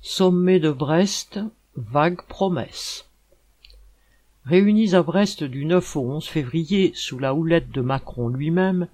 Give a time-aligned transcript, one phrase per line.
[0.00, 1.40] Sommet de Brest,
[1.74, 3.08] vague promesse.
[4.44, 8.86] Réunis à Brest du 9 au 11 février sous la houlette de Macron lui-même,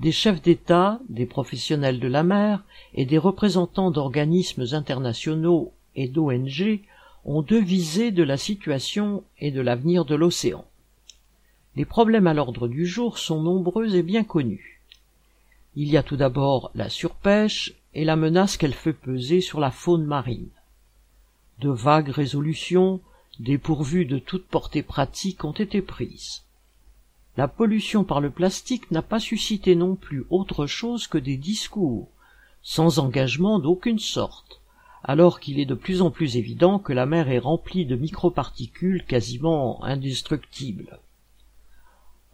[0.00, 2.64] des chefs d'État, des professionnels de la mer
[2.94, 6.80] et des représentants d'organismes internationaux et d'ONG
[7.26, 10.64] ont devisé de la situation et de l'avenir de l'océan.
[11.76, 14.80] Les problèmes à l'ordre du jour sont nombreux et bien connus.
[15.74, 19.70] Il y a tout d'abord la surpêche et la menace qu'elle fait peser sur la
[19.70, 20.50] faune marine.
[21.60, 23.00] De vagues résolutions,
[23.40, 26.42] dépourvues de toute portée pratique, ont été prises.
[27.38, 32.10] La pollution par le plastique n'a pas suscité non plus autre chose que des discours,
[32.60, 34.60] sans engagement d'aucune sorte,
[35.02, 39.06] alors qu'il est de plus en plus évident que la mer est remplie de microparticules
[39.06, 40.98] quasiment indestructibles.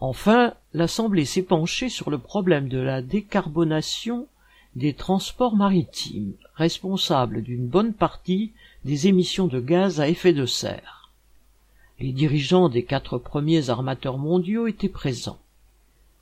[0.00, 4.26] Enfin, l'Assemblée s'est penchée sur le problème de la décarbonation
[4.74, 8.52] des transports maritimes, responsables d'une bonne partie
[8.84, 11.10] des émissions de gaz à effet de serre.
[12.00, 15.38] Les dirigeants des quatre premiers armateurs mondiaux étaient présents.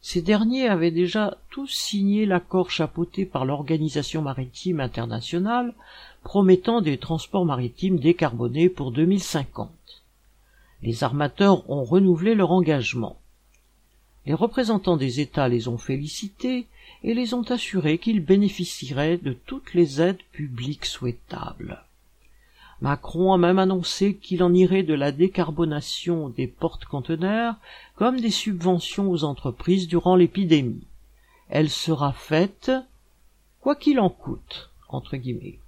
[0.02, 5.74] Ces derniers avaient déjà tous signé l'accord chapeauté par l'Organisation maritime internationale
[6.22, 9.70] promettant des transports maritimes décarbonés pour 2050.
[10.82, 13.18] Les armateurs ont renouvelé leur engagement.
[14.26, 16.66] Les représentants des États les ont félicités
[17.02, 21.82] et les ont assurés qu'ils bénéficieraient de toutes les aides publiques souhaitables.
[22.82, 27.56] Macron a même annoncé qu'il en irait de la décarbonation des porte-conteneurs
[27.96, 30.86] comme des subventions aux entreprises durant l'épidémie.
[31.50, 32.70] Elle sera faite
[33.60, 35.58] quoi qu'il en coûte, entre guillemets.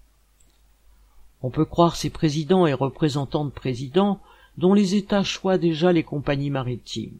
[1.42, 4.20] On peut croire ces présidents et représentants de présidents
[4.56, 7.18] dont les États choient déjà les compagnies maritimes.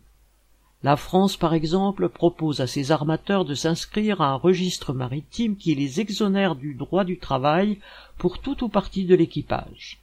[0.84, 5.76] La France, par exemple, propose à ses armateurs de s'inscrire à un registre maritime qui
[5.76, 7.78] les exonère du droit du travail
[8.18, 10.00] pour tout ou partie de l'équipage.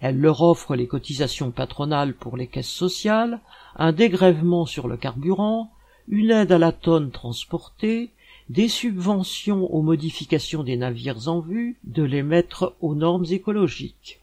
[0.00, 3.40] Elle leur offre les cotisations patronales pour les caisses sociales,
[3.76, 5.70] un dégrèvement sur le carburant,
[6.08, 8.10] une aide à la tonne transportée,
[8.48, 14.20] des subventions aux modifications des navires en vue, de les mettre aux normes écologiques.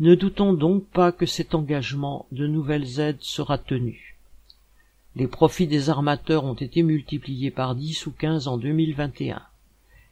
[0.00, 4.07] Ne doutons donc pas que cet engagement de nouvelles aides sera tenu.
[5.18, 9.42] Les profits des armateurs ont été multipliés par dix ou quinze en 2021.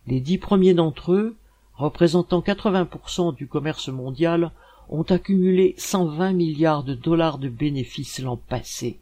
[0.09, 1.37] Les dix premiers d'entre eux,
[1.77, 4.51] représentant 80% du commerce mondial,
[4.89, 8.99] ont accumulé 120 milliards de dollars de bénéfices l'an passé.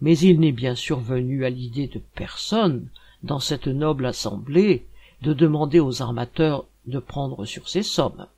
[0.00, 2.86] Mais il n'est bien survenu à l'idée de personne,
[3.24, 4.86] dans cette noble assemblée,
[5.22, 8.28] de demander aux armateurs de prendre sur ces sommes.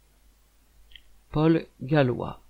[1.31, 2.41] Paul Gallois